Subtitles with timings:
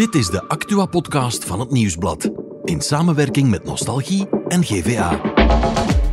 [0.00, 2.30] Dit is de Actua-podcast van het Nieuwsblad.
[2.64, 5.20] In samenwerking met Nostalgie en GVA.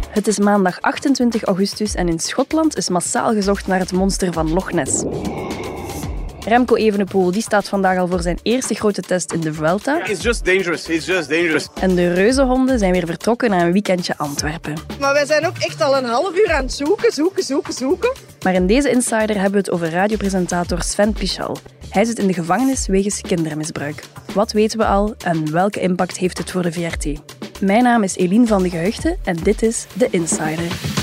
[0.09, 4.53] Het is maandag 28 augustus en in Schotland is massaal gezocht naar het monster van
[4.53, 5.03] Loch Ness.
[6.47, 10.05] Remco Evenepoel die staat vandaag al voor zijn eerste grote test in de Vuelta.
[10.05, 10.87] It's just dangerous.
[10.87, 11.67] It's just dangerous.
[11.79, 14.73] En de reuzenhonden zijn weer vertrokken naar een weekendje Antwerpen.
[14.99, 18.11] Maar wij zijn ook echt al een half uur aan het zoeken, zoeken, zoeken, zoeken.
[18.43, 21.57] Maar in deze Insider hebben we het over radiopresentator Sven Pichal.
[21.89, 24.03] Hij zit in de gevangenis wegens kindermisbruik.
[24.33, 27.07] Wat weten we al en welke impact heeft het voor de VRT?
[27.61, 30.96] Mijn naam is Eline van de Geheugde en dit is de Insider.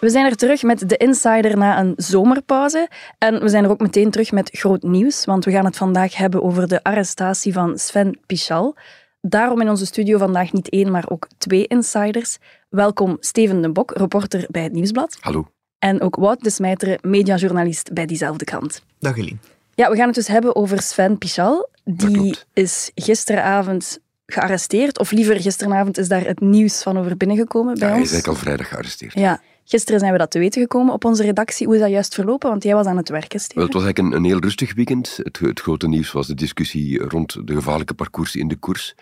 [0.00, 2.88] We zijn er terug met de Insider na een zomerpauze.
[3.18, 6.16] En we zijn er ook meteen terug met groot nieuws, want we gaan het vandaag
[6.16, 8.76] hebben over de arrestatie van Sven Pichal.
[9.20, 12.38] Daarom in onze studio vandaag niet één, maar ook twee insiders.
[12.68, 15.16] Welkom Steven de Bok, reporter bij het Nieuwsblad.
[15.20, 15.48] Hallo.
[15.78, 18.82] En ook Wout de Smijteren, mediajournalist bij diezelfde krant.
[18.98, 19.36] Dag Eline.
[19.74, 21.68] Ja, we gaan het dus hebben over Sven Pichal.
[21.84, 27.82] Die is gisteravond gearresteerd, of liever gisteravond is daar het nieuws van over binnengekomen bij
[27.82, 28.06] Ja, hij ons.
[28.06, 29.12] is eigenlijk al vrijdag gearresteerd.
[29.14, 31.66] Ja, gisteren zijn we dat te weten gekomen op onze redactie.
[31.66, 32.50] Hoe is dat juist verlopen?
[32.50, 33.62] Want jij was aan het werken, Steven.
[33.62, 35.20] Het was eigenlijk een, een heel rustig weekend.
[35.22, 38.94] Het, het grote nieuws was de discussie rond de gevaarlijke parcours in de koers.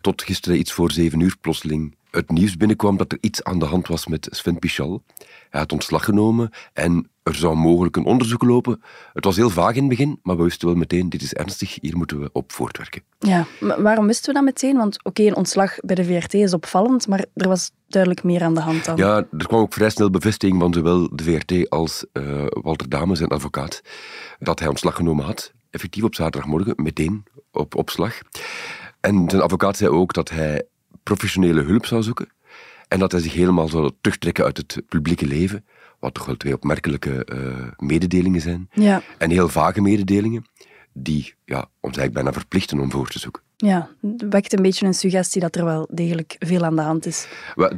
[0.00, 3.64] Tot gisteren iets voor zeven uur plotseling het nieuws binnenkwam dat er iets aan de
[3.64, 5.02] hand was met Sven Pichal.
[5.50, 8.82] Hij had ontslag genomen en er zou mogelijk een onderzoek lopen.
[9.12, 11.78] Het was heel vaag in het begin, maar we wisten wel meteen, dit is ernstig,
[11.80, 13.02] hier moeten we op voortwerken.
[13.18, 14.76] Ja, maar waarom wisten we dat meteen?
[14.76, 18.54] Want oké, een ontslag bij de VRT is opvallend, maar er was duidelijk meer aan
[18.54, 18.96] de hand dan.
[18.96, 23.14] Ja, er kwam ook vrij snel bevestiging van zowel de VRT als eh, Walter Dame,
[23.14, 23.82] zijn advocaat,
[24.38, 25.52] dat hij ontslag genomen had.
[25.70, 28.18] Effectief op zaterdagmorgen, meteen op opslag.
[29.00, 30.66] En zijn advocaat zei ook dat hij
[31.04, 32.28] professionele hulp zou zoeken
[32.88, 35.64] en dat hij zich helemaal zou terugtrekken uit het publieke leven,
[35.98, 38.68] wat toch wel twee opmerkelijke eh, mededelingen zijn.
[38.72, 40.44] Ja, En heel vage mededelingen,
[40.92, 43.42] die ja, ons eigenlijk bijna verplichten om voor te zoeken.
[43.56, 47.06] Ja, het wekt een beetje een suggestie dat er wel degelijk veel aan de hand
[47.06, 47.26] is.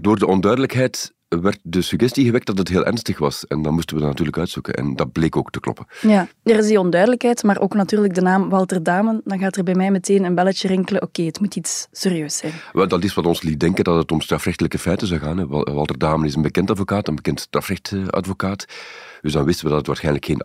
[0.01, 3.47] Door de onduidelijkheid werd de suggestie gewekt dat het heel ernstig was.
[3.47, 4.75] En dan moesten we dat natuurlijk uitzoeken.
[4.75, 5.87] En dat bleek ook te kloppen.
[6.01, 9.21] Ja, er is die onduidelijkheid, maar ook natuurlijk de naam Walter Damen.
[9.25, 11.03] Dan gaat er bij mij meteen een belletje rinkelen.
[11.03, 12.53] Oké, het moet iets serieus zijn.
[12.73, 15.49] Wel, dat is wat ons liet denken dat het om strafrechtelijke feiten zou gaan.
[15.49, 18.67] Walter Damen is een bekend advocaat, een bekend strafrechtadvocaat.
[19.21, 20.41] Dus dan wisten we dat het waarschijnlijk geen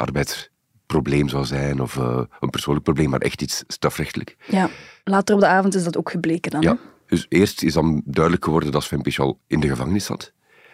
[0.96, 4.35] arbeidsprobleem zou zijn of eh, een persoonlijk probleem, maar echt iets strafrechtelijk.
[4.47, 4.69] Ja,
[5.03, 6.62] later op de avond is dat ook gebleken dan.
[6.63, 6.69] hè?
[6.69, 6.78] Ja.
[7.07, 10.31] Dus eerst is dan duidelijk geworden dat Sven Pichal in de gevangenis zat.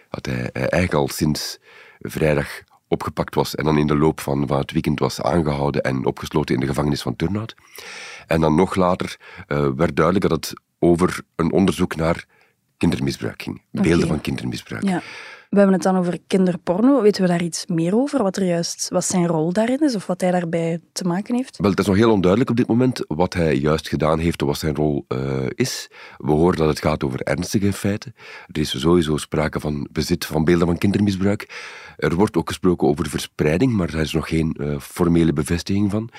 [0.10, 1.58] Dat hij eh, eigenlijk al sinds
[2.00, 2.48] vrijdag
[2.88, 6.56] opgepakt was en dan in de loop van, van het weekend was aangehouden en opgesloten
[6.56, 7.56] in de gevangenis van Turnhout.
[8.28, 9.18] En dan nog later
[9.48, 12.26] eh, werd duidelijk dat het over een onderzoek naar
[12.78, 13.62] kindermisbruik ging.
[13.72, 14.84] Beelden van kindermisbruik.
[14.84, 15.02] Ja.
[15.50, 17.02] We hebben het dan over kinderporno.
[17.02, 18.24] Weten we daar iets meer over?
[18.24, 21.58] Wat, er juist, wat zijn rol daarin is of wat hij daarbij te maken heeft?
[21.58, 24.48] Wel, het is nog heel onduidelijk op dit moment wat hij juist gedaan heeft of
[24.48, 25.90] wat zijn rol eh, is.
[26.18, 28.14] We horen dat het gaat over ernstige feiten.
[28.48, 31.64] Er is sowieso sprake van bezit van beelden van kindermisbruik.
[31.98, 36.10] Er wordt ook gesproken over verspreiding, maar daar is nog geen eh, formele bevestiging van.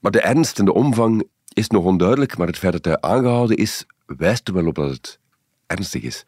[0.00, 3.56] Maar de ernst en de omvang is nog onduidelijk, maar het feit dat hij aangehouden
[3.56, 5.18] is, wijst er wel op dat het
[5.66, 6.24] ernstig is.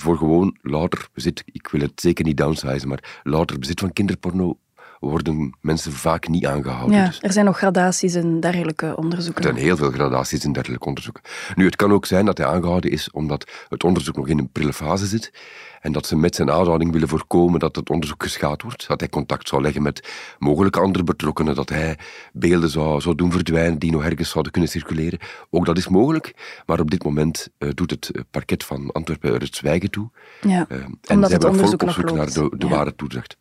[0.00, 4.58] Voor gewoon louter bezit, ik wil het zeker niet downsizen, maar louter bezit van kinderporno
[5.00, 6.96] worden mensen vaak niet aangehouden.
[6.96, 9.44] Ja, Dus- er zijn nog gradaties in dergelijke onderzoeken.
[9.44, 11.22] er zijn heel veel gradaties in dergelijke onderzoeken.
[11.54, 14.50] Nu, het kan ook zijn dat hij aangehouden is omdat het onderzoek nog in een
[14.50, 15.32] prille fase zit
[15.80, 19.08] en dat ze met zijn aanhouding willen voorkomen dat het onderzoek geschaad wordt, dat hij
[19.08, 20.08] contact zou leggen met
[20.38, 21.98] mogelijke andere betrokkenen, dat hij
[22.32, 25.18] beelden zou, zou doen verdwijnen die nog ergens zouden kunnen circuleren.
[25.50, 26.34] Ook dat is mogelijk,
[26.66, 30.10] maar op dit moment eh, doet het eh, parket van Antwerpen er het zwijgen toe.
[30.40, 32.72] Ja, Eh, en omdat het onderzoek op nog zoek naar de, de Ja.
[32.72, 33.36] ware toedracht.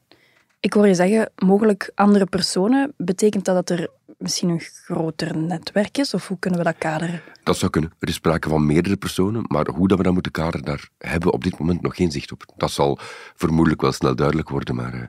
[0.62, 2.94] Ik hoor je zeggen, mogelijk andere personen.
[2.98, 6.14] Betekent dat dat er misschien een groter netwerk is?
[6.14, 7.22] Of hoe kunnen we dat kaderen?
[7.44, 7.92] Dat zou kunnen.
[8.00, 11.30] Er is sprake van meerdere personen, maar hoe dat we dat moeten kaderen, daar hebben
[11.30, 12.44] we op dit moment nog geen zicht op.
[12.58, 13.00] Dat zal
[13.36, 15.02] vermoedelijk wel snel duidelijk worden, maar eh,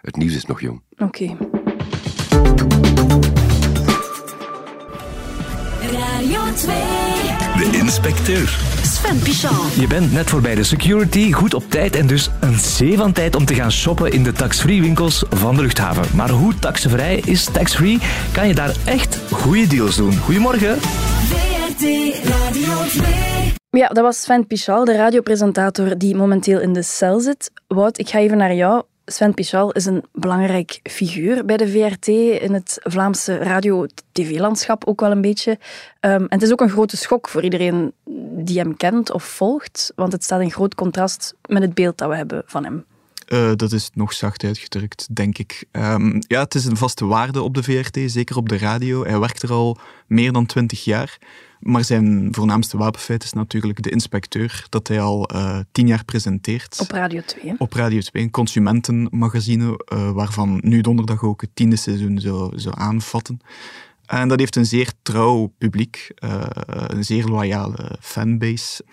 [0.00, 0.82] het nieuws is nog jong.
[0.98, 1.36] Oké.
[5.92, 6.76] Radio 2.
[7.70, 8.81] De inspecteur.
[9.02, 9.64] Sven Pichal.
[9.80, 13.36] Je bent net voorbij de security, goed op tijd en dus een zee van tijd
[13.36, 16.16] om te gaan shoppen in de tax-free winkels van de luchthaven.
[16.16, 17.98] Maar hoe taxvrij is tax-free?
[18.32, 20.16] Kan je daar echt goede deals doen?
[20.16, 20.80] Goedemorgen.
[20.80, 21.82] VRT
[22.24, 23.52] Radio 2.
[23.70, 27.50] Ja, dat was Sven Pichal, de radiopresentator die momenteel in de cel zit.
[27.66, 28.82] Wout, ik ga even naar jou.
[29.04, 32.06] Sven Pichal is een belangrijk figuur bij de VRT
[32.42, 35.58] in het Vlaamse radio-tv-landschap ook wel een beetje.
[36.00, 37.92] Ehm, en het is ook een grote schok voor iedereen
[38.34, 42.08] die hem kent of volgt, want het staat in groot contrast met het beeld dat
[42.08, 42.84] we hebben van hem.
[43.32, 45.64] Eh, dat is nog zacht uitgedrukt, denk ik.
[45.70, 49.04] Ehm, ja, het is een vaste waarde op de VRT, zeker op de radio.
[49.04, 51.18] Hij werkt er al meer dan twintig jaar.
[51.60, 56.80] Maar zijn voornaamste wapenfeit is natuurlijk de inspecteur, dat hij al eh, tien jaar presenteert.
[56.80, 57.54] Op Radio 2.
[57.58, 62.74] Op Radio 2, een consumentenmagazine, eh, waarvan nu donderdag ook het tiende seizoen zou, zou
[62.78, 63.40] aanvatten.
[64.06, 66.10] En dat heeft een zeer trouw publiek,
[66.86, 68.84] een zeer loyale fanbase.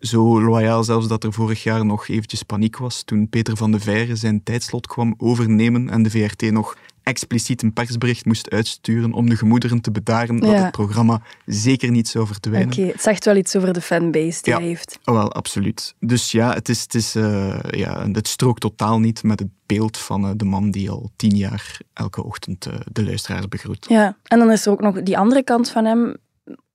[0.00, 3.80] Zo loyaal zelfs dat er vorig jaar nog eventjes paniek was toen Peter van de
[3.80, 9.28] Veire zijn tijdslot kwam overnemen en de VRT nog expliciet een persbericht moest uitsturen om
[9.28, 12.72] de gemoederen te bedaren dat het programma zeker niet zou verdwijnen.
[12.72, 14.58] Oké, het zegt wel iets over de fanbase die Ja.
[14.58, 14.98] hij heeft.
[15.04, 15.94] Oh, wel, absoluut.
[16.00, 19.96] Dus ja, het, is, het, is, eh, ja, het strookt totaal niet met het beeld
[19.98, 23.86] van eh, de man die al tien jaar elke ochtend eh, de luisteraars begroet.
[23.88, 26.16] Ja, en dan is er ook nog die andere kant van hem,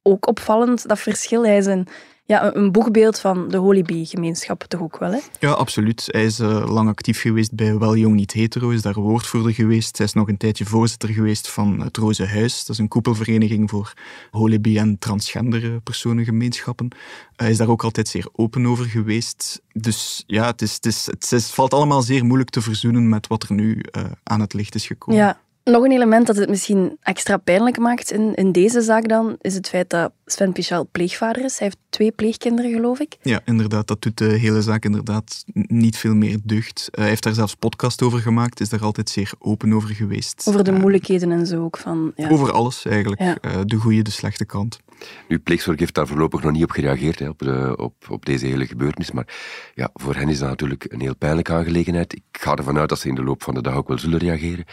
[0.02, 1.46] ook opvallend, dat verschil.
[1.46, 1.88] Hij is een,
[2.26, 5.20] ja, een- boegbeeld van de Holybee-gemeenschap toch ook wel, hè?
[5.40, 6.04] Ja, absoluut.
[6.08, 9.98] Hij is eh, lang actief geweest bij Wel Jong Niet Hetero, is daar woordvoerder geweest.
[9.98, 12.60] Hij is nog een tijdje voorzitter geweest van het Roze Huis.
[12.60, 13.94] Dat is een koepelvereniging voor
[14.32, 16.88] holebi- en transgender personengemeenschappen.
[17.36, 19.62] Hij is daar ook altijd zeer open over geweest.
[19.72, 23.10] Dus ja, het, is, het, is, het, is- het valt allemaal zeer moeilijk te verzoenen
[23.10, 25.22] met wat er nu eh, aan het licht is gekomen.
[25.22, 25.42] Ja.
[25.64, 29.54] Nog een element dat het misschien extra pijnlijk maakt in, in deze zaak dan, is
[29.54, 31.58] het feit dat Sven Pichal pleegvader is.
[31.60, 33.18] Hij heeft twee pleegkinderen, geloof ik.
[33.22, 33.88] Ja, inderdaad.
[33.88, 36.88] Dat doet de hele zaak inderdaad niet veel meer deugd.
[36.92, 40.44] Eh, hij heeft daar zelfs podcast over gemaakt, is daar altijd zeer open over geweest.
[40.48, 41.78] Over de Eh, moeilijkheden en zo ook.
[41.78, 42.30] Van, ja.
[42.30, 43.22] Over alles eigenlijk.
[43.22, 43.38] Ja.
[43.42, 44.80] Eh, de goede, de slechte kant.
[45.28, 48.46] Nu, pleegzorg heeft daar voorlopig nog niet op gereageerd, hè, op, de, op, op deze
[48.46, 49.12] hele gebeurtenis.
[49.12, 49.28] Maar
[49.76, 52.14] ja, voor hen is dat natuurlijk een heel pijnlijke aangelegenheid.
[52.14, 54.20] Ik ga ervan uit dat ze in de loop van de dag ook wel zullen
[54.20, 54.66] reageren.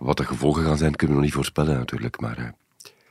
[0.00, 2.20] Wat de gevolgen gaan zijn, kunnen we nog niet voorspellen natuurlijk.
[2.20, 2.44] Maar eh,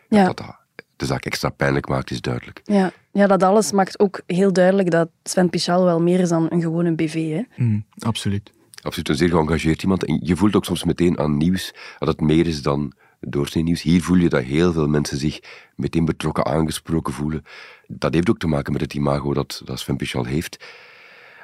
[0.10, 0.25] Ja.
[0.25, 0.56] dat dat
[0.95, 2.62] de zaak extra pijnlijk maakt, is duidelijk.
[2.63, 2.92] Ja.
[3.12, 6.62] ja, dat alles maakt ook heel duidelijk dat Sven Pichal wel meer is dan een
[6.62, 7.13] gewone BV.
[7.13, 7.63] Hè?
[7.63, 8.51] Mm, absoluut.
[8.81, 10.06] Absoluut een zeer geëngageerd iemand.
[10.06, 13.81] En je voelt ook soms meteen aan nieuws dat het meer is dan doorsnee nieuws.
[13.81, 15.39] Hier voel je dat heel veel mensen zich
[15.75, 17.44] meteen betrokken aangesproken voelen.
[17.88, 20.66] Dat heeft ook te maken met het imago dat, dat Sven Pichal heeft.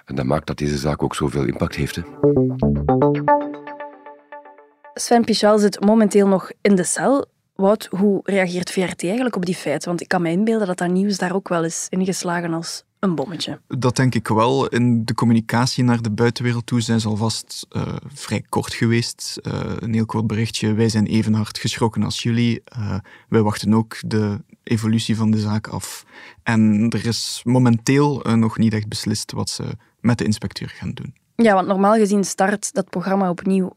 [0.05, 1.95] En dat maakt dat deze zaak ook zoveel impact heeft.
[1.95, 2.01] Hè.
[4.93, 7.25] Sven Pichal zit momenteel nog in de cel.
[7.55, 9.87] Wout, hoe reageert VRT eigenlijk op die feiten?
[9.87, 13.15] Want ik kan me inbeelden dat dat nieuws daar ook wel is ingeslagen als een
[13.15, 13.61] bommetje.
[13.67, 14.67] Dat denk ik wel.
[14.67, 19.39] In de communicatie naar de buitenwereld toe zijn ze alvast eh, vrij kort geweest.
[19.41, 20.73] Eh, een heel kort berichtje.
[20.73, 22.61] Wij zijn even hard geschrokken als jullie.
[22.65, 22.97] Eh,
[23.29, 26.05] wij wachten ook de evolutie van de zaak af.
[26.43, 29.63] En er is momenteel nog niet echt beslist wat ze
[29.99, 31.13] met de inspecteur gaan doen.
[31.35, 33.75] Ja, want normaal gezien start dat programma opnieuw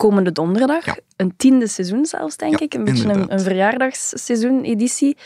[0.00, 0.84] komende donderdag.
[0.84, 0.96] Ja.
[1.16, 2.74] Een tiende seizoen zelfs, denk Ja, ik.
[2.74, 5.16] Een beetje een, een verjaardagsseizoen-editie.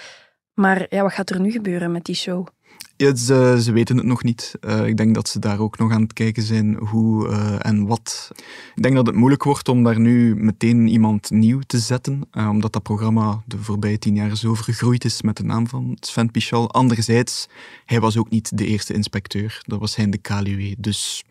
[0.54, 2.46] Maar ja, wat gaat er nu gebeuren met die show?
[2.96, 4.54] Ja, ze, ze weten het nog niet.
[4.60, 7.86] Eh, ik denk dat ze daar ook nog aan het kijken zijn hoe eh, en
[7.86, 8.30] wat.
[8.74, 12.48] Ik denk dat het moeilijk wordt om daar nu meteen iemand nieuw te zetten, eh,
[12.48, 16.30] omdat dat programma de voorbije tien jaar zo vergroeid is met de naam van Sven
[16.30, 16.70] Pichal.
[16.72, 17.46] Anderzijds,
[17.84, 19.62] hij was ook niet de eerste inspecteur.
[19.66, 20.74] Dat was hij in de Kaluwe.
[20.78, 21.24] Dus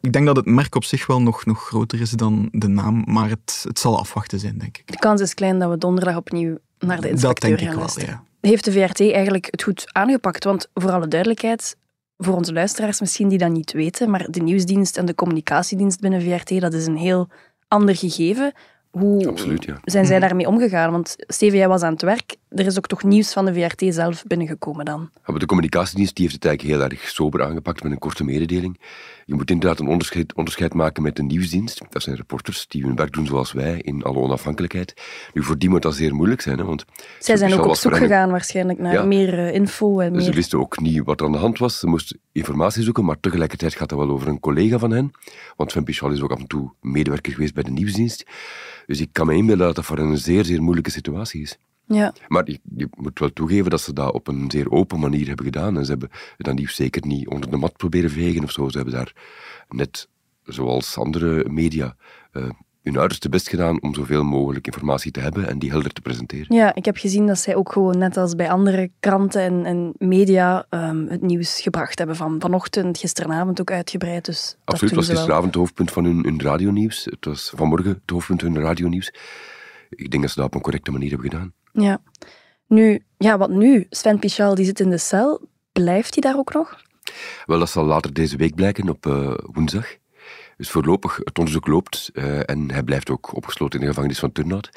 [0.00, 3.02] ik denk dat het merk op zich wel nog, nog groter is dan de naam,
[3.06, 4.86] maar het, het zal afwachten zijn, denk ik.
[4.86, 7.76] De kans is klein dat we donderdag opnieuw naar de Dat inspecteur denk ik gaan
[7.76, 8.08] wel, luisteren.
[8.08, 8.26] ja.
[8.40, 10.44] Heeft de VRT eigenlijk het goed aangepakt?
[10.44, 11.76] Want voor alle duidelijkheid,
[12.16, 16.22] voor onze luisteraars misschien die dat niet weten, maar de nieuwsdienst en de communicatiedienst binnen
[16.22, 17.28] VRT, dat is een heel
[17.68, 18.52] ander gegeven.
[18.90, 19.78] Hoe Absoluut, ja.
[19.84, 20.90] zijn zij daarmee omgegaan?
[20.90, 22.36] Want Steven, jij was aan het werk.
[22.48, 25.10] Er is ook toch nieuws van de VRT zelf binnengekomen dan?
[25.14, 28.24] Ja, maar de communicatiedienst die heeft het eigenlijk heel erg sober aangepakt met een korte
[28.24, 28.80] mededeling.
[29.24, 31.82] Je moet inderdaad een onderscheid, onderscheid maken met de nieuwsdienst.
[31.90, 34.94] Dat zijn reporters die hun werk doen zoals wij, in alle onafhankelijkheid.
[35.32, 36.84] Nu, voor die moet dat zeer moeilijk zijn, hè, want...
[37.18, 39.04] Zij zijn ook op zoek gegaan waarschijnlijk naar Ja.
[39.04, 40.34] meer eh, info en Ze meer...
[40.34, 41.78] wisten ook niet wat er aan de hand was.
[41.78, 45.10] Ze moesten informatie zoeken, maar tegelijkertijd gaat dat wel over een collega van hen.
[45.56, 48.24] Want Sven Pichal is ook af en toe medewerker geweest bij de nieuwsdienst.
[48.86, 51.58] Dus ik kan me inbeelden dat dat voor hen een zeer, zeer moeilijke situatie is.
[51.88, 52.12] Ja.
[52.28, 55.44] Maar je, je moet wel toegeven dat ze dat op een zeer open manier hebben
[55.44, 55.76] gedaan.
[55.76, 58.68] En ze hebben dat nieuws zeker niet onder de mat proberen vegen of zo.
[58.68, 59.12] Ze hebben daar
[59.68, 60.08] net,
[60.42, 61.96] zoals andere media,
[62.32, 62.48] eh,
[62.82, 66.56] hun uiterste best gedaan om zoveel mogelijk informatie te hebben en die helder te presenteren.
[66.56, 69.92] Ja, ik heb gezien dat zij ook gewoon, net als bij andere kranten en, en
[69.98, 74.24] media, ehm, het nieuws gebracht hebben van vanochtend, gisteravond ook uitgebreid.
[74.24, 77.04] Dus dat Absoluut, het was gisteravond het hoofdpunt van hun, hun radionieuws.
[77.04, 79.12] Het was vanmorgen het hoofdpunt van hun radionieuws.
[79.90, 81.52] Ik denk dat ze dat op een correcte manier hebben gedaan.
[81.82, 82.00] Ja.
[82.66, 83.86] Nu, ja, wat nu?
[83.90, 85.48] Sven Pichal die zit in de cel.
[85.72, 86.82] Blijft hij daar ook nog?
[87.46, 89.96] Wel, dat zal later deze week blijken, op eh, woensdag.
[90.56, 94.32] Dus voorlopig, het onderzoek loopt eh, en hij blijft ook opgesloten in de gevangenis van
[94.32, 94.70] Turnhout.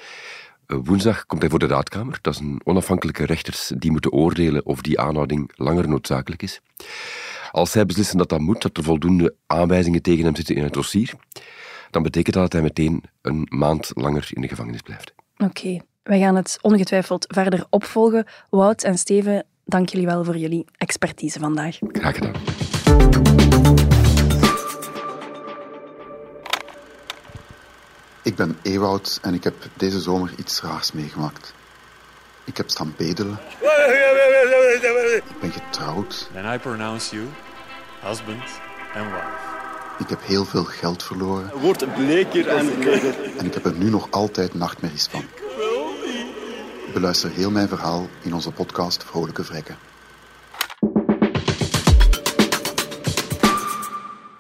[0.66, 2.20] Eh, woensdag komt hij voor de raadkamer.
[2.22, 6.62] Dat is een onafhankelijke rechters die moeten oordelen of die aanhouding langer noodzakelijk is.
[7.52, 10.74] Als zij beslissen dat dat moet, dat er voldoende aanwijzingen tegen hem zitten in het
[10.74, 11.14] dossier,
[11.90, 15.14] dan betekent dat dat hij meteen een maand langer in de gevangenis blijft.
[15.38, 18.26] Oké, wij gaan het ongetwijfeld verder opvolgen.
[18.50, 21.78] Wout en Steven, dank jullie wel voor jullie expertise vandaag.
[21.92, 22.34] Graag gedaan.
[28.24, 31.54] Ik ben Ewoud en ik heb deze zomer iets raars meegemaakt.
[32.44, 33.40] Ik heb staan bedelen.
[35.24, 36.30] Ik ben getrouwd.
[36.34, 37.28] Then I pronounce you
[38.02, 38.44] husband
[38.96, 39.50] and wife.
[40.00, 41.60] Ik heb heel veel geld verloren.
[41.60, 43.16] Wordt bleker en bleker.
[43.38, 45.24] En ik heb er nu nog altijd nachtmerries van.
[46.94, 49.76] Beluister heel mijn verhaal in onze podcast Vrolijke Vrekken.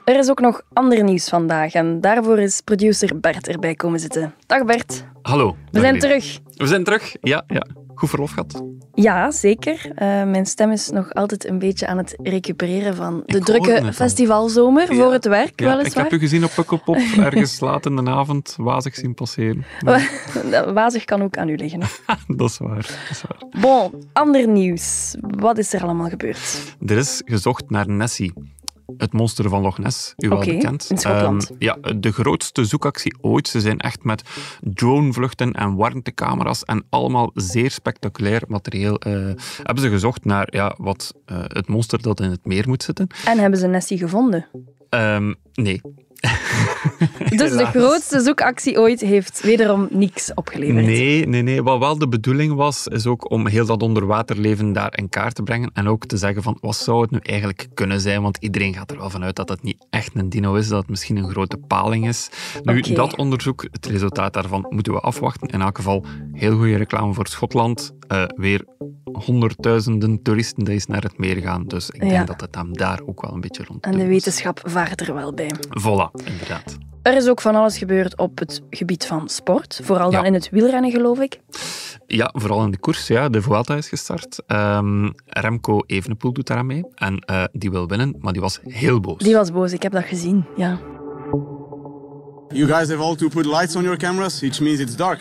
[0.05, 4.33] Er is ook nog ander nieuws vandaag en daarvoor is producer Bert erbij komen zitten.
[4.45, 5.55] Dag Bert, Hallo.
[5.71, 6.39] we zijn terug.
[6.55, 7.15] We zijn terug.
[7.21, 7.65] Ja, ja.
[8.01, 8.63] Goed verlof gehad.
[8.93, 9.91] Ja, zeker.
[9.95, 13.81] Eh, mijn stem is nog altijd een beetje aan het recupereren van de Ik drukke
[13.81, 13.91] al.
[13.91, 18.09] festivalzomer voor het werk, Ja, ik heb u gezien op Pukkelpop ergens laat in de
[18.09, 19.65] avond wazig zien passeren.
[20.73, 21.79] Wazig kan ook aan u liggen.
[22.27, 22.75] dat is waar.
[22.75, 23.61] Dat is waar.
[23.61, 25.15] Bon, ander nieuws.
[25.19, 26.75] Wat is er allemaal gebeurd?
[26.85, 28.33] Er is gezocht naar Nessie.
[28.97, 30.89] Het monster van Loch Ness, u wel bekend.
[30.89, 31.49] in Schotland.
[31.49, 33.47] Ehm, ja, de grootste zoekactie ooit.
[33.47, 34.23] Ze zijn echt met
[34.61, 39.13] dronevluchten en warmtecamera's en allemaal zeer spectaculair materieel eh,
[39.63, 43.07] hebben ze gezocht naar ja, wat eh, het monster dat in het meer moet zitten.
[43.25, 44.45] En hebben ze Nessie gevonden?
[44.91, 45.81] Ehm, nee.
[47.29, 50.85] Dus de grootste zoekactie ooit heeft wederom niks opgeleverd.
[50.85, 51.63] Nee, nee, nee.
[51.63, 55.43] Wat wel de bedoeling was, is ook om heel dat onderwaterleven daar in kaart te
[55.43, 55.71] brengen.
[55.73, 58.21] En ook te zeggen van, wat zou het nu eigenlijk kunnen zijn?
[58.21, 60.89] Want iedereen gaat er wel vanuit dat het niet echt een dino is, dat het
[60.89, 62.29] misschien een grote paling is.
[62.63, 65.47] Nu, dat onderzoek, het resultaat daarvan, moeten we afwachten.
[65.47, 67.91] In elk geval, heel goede reclame voor Schotland.
[68.07, 68.65] Eh, weer
[69.11, 71.63] honderdduizenden toeristen die eens naar het meer gaan.
[71.67, 72.23] Dus ik denk Ja.
[72.23, 75.33] dat het hem daar ook wel een beetje rond En de wetenschap vaart er wel
[75.33, 75.51] bij.
[75.79, 76.77] Voilà, inderdaad.
[77.01, 79.79] Er is ook van alles gebeurd op het gebied van sport.
[79.83, 80.25] Vooral dan Ja.
[80.27, 81.39] in het wielrennen, geloof ik.
[82.07, 83.07] Ja, vooral in de koers.
[83.07, 83.29] Ja.
[83.29, 84.39] De Vuelta is gestart.
[84.47, 86.83] Ehm, Remco Evenepoel doet daaraan mee.
[86.95, 89.17] En eh, die wil winnen, maar die was heel boos.
[89.17, 90.45] Die was boos, ik heb dat gezien.
[90.55, 90.79] Ja.
[92.49, 95.19] You guys have all to put lights on your cameras, which means it's dark.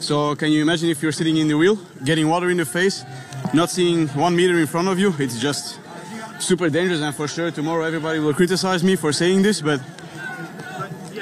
[0.00, 3.04] So can you imagine if you're sitting in the wheel, getting water in the face,
[3.52, 5.12] not seeing one meter in front of you?
[5.18, 5.78] It's just
[6.42, 9.80] super dangerous, and for sure tomorrow everybody will criticize me for saying this, but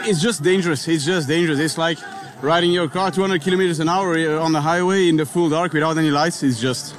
[0.09, 0.87] it's just dangerous.
[0.89, 1.59] It's just dangerous.
[1.59, 1.99] It's like
[2.43, 5.73] riding your car 200 kilometers an hour uh, on the highway in the full dark
[5.73, 6.43] without any lights.
[6.43, 6.95] It's just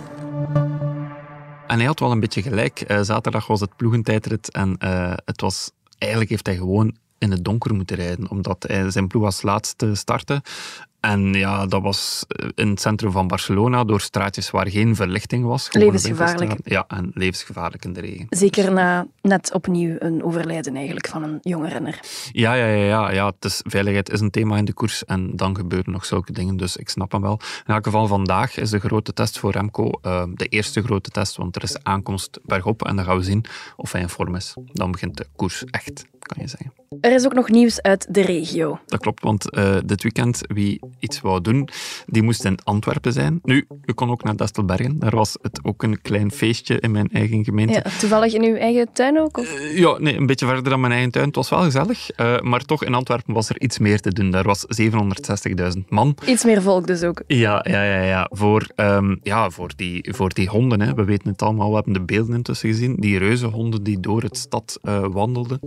[1.68, 2.82] En hij had wel een beetje gelijk.
[2.82, 7.44] Eh, zaterdag was het ploegentijdrit en eh, het was, eigenlijk heeft hij gewoon in het
[7.46, 10.42] donker moeten rijden, omdat hij zijn ploeg als laatste startte.
[11.01, 15.46] En ja, dat was eh, in het centrum van Barcelona, door straatjes waar geen verlichting
[15.46, 15.67] was.
[15.72, 16.53] Levensgevaarlijk.
[16.63, 18.25] Ja, en levensgevaarlijk in de regen.
[18.29, 22.00] Zeker na net opnieuw een overlijden eigenlijk van een jonge renner.
[22.31, 23.25] Ja, ja, ja, ja, ja.
[23.25, 26.58] Het is, veiligheid is een thema in de koers en dan gebeuren nog zulke dingen,
[26.58, 27.39] dus ik snap hem wel.
[27.67, 31.36] In elk geval, vandaag is de grote test voor Remco eh, de eerste grote test,
[31.36, 34.53] want er is aankomst bergop en dan gaan we zien of hij in vorm is.
[34.74, 36.74] Dan begint de koers echt, kan je zeggen.
[37.01, 38.79] Er is ook nog nieuws uit de regio.
[38.86, 41.69] Dat klopt, want eh, dit weekend wie iets wou doen,
[42.05, 43.39] die moest in Antwerpen zijn.
[43.43, 45.00] Nu, u kon ook naar Destelbergen.
[45.00, 47.74] Daar was het ook een klein feestje in mijn eigen gemeente.
[47.74, 49.38] Ja, toevallig in uw eigen tuin ook?
[49.38, 49.53] Of?
[49.53, 51.25] Eh, Ja, nee, een beetje verder dan mijn eigen tuin.
[51.25, 54.31] Het was wel gezellig, eh, maar toch in Antwerpen was er iets meer te doen.
[54.31, 56.15] Daar was 760.000 man.
[56.25, 57.21] Iets meer volk dus ook.
[57.27, 58.27] Ja, ja, ja, ja.
[58.31, 60.81] Voor, ehm, ja, voor, die, voor die honden.
[60.81, 60.93] Hè.
[60.93, 62.95] We weten het allemaal, we hebben de beelden intussen gezien.
[62.95, 65.60] Die reuzenhonden die door het stad eh, wandelden.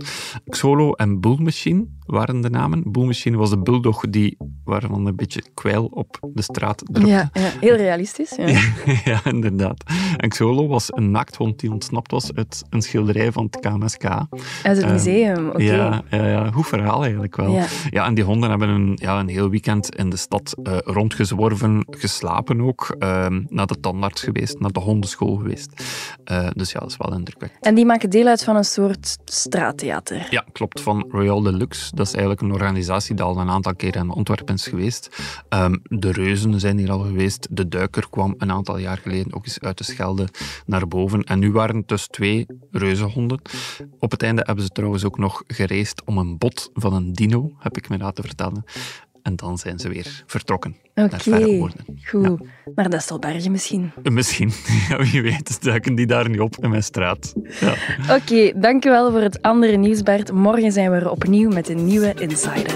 [0.49, 2.91] Xolo en Bull Machine waren de namen.
[2.91, 7.09] Bull Machine was de bulldog die waarvan een beetje kwijl op de straat drupte.
[7.11, 8.33] Ja, ja, heel realistisch.
[8.37, 8.59] Ja.
[9.11, 9.83] ja, inderdaad.
[10.17, 14.03] En Xolo was een naakthond die ontsnapt was uit een schilderij van het KMSK.
[14.05, 14.27] Uit
[14.63, 15.63] het Ehm, museum, oké.
[15.63, 17.51] Ja, ja, ja, goed verhaal eigenlijk wel.
[17.89, 18.05] Ja.
[18.05, 22.61] En die honden hebben een, ja, een heel weekend in de stad eh, rondgezworven, geslapen
[22.61, 25.83] ook, ehm, naar de tandarts geweest, naar de hondenschool geweest.
[26.23, 27.65] Eh, dus ja, dat is wel indrukwekkend.
[27.65, 30.27] En die maken deel uit van een soort straattheater.
[30.29, 31.95] Ja, klopt, van Royal Deluxe.
[31.95, 35.04] Dat is eigenlijk een organisatie die al een aantal keer in Antwerpen is geweest.
[35.49, 37.47] Ehm, de Reuzen zijn hier al geweest.
[37.51, 40.27] De Duiker kwam een aantal jaar geleden ook eens uit de Schelde
[40.65, 41.23] naar boven.
[41.23, 43.41] En nu waren het dus twee reuzenhonden.
[43.99, 47.51] Op het einde hebben ze trouwens ook nog gereisd om een bot van een dino,
[47.59, 48.63] heb ik me laten vertellen.
[49.21, 51.85] En dan zijn ze weer vertrokken naar verre oorden.
[52.03, 52.39] goed.
[52.75, 53.91] Naar Destelbergen misschien.
[54.03, 54.51] Eh, Misschien,
[54.89, 57.33] ja, wie weet, duiken die daar niet op in mijn straat.
[57.59, 57.73] Ja.
[58.15, 60.31] Oké, dankjewel voor het andere nieuws, Bert.
[60.31, 62.75] Morgen zijn we er opnieuw met een nieuwe Insider.